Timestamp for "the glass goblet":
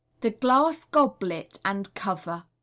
0.21-1.59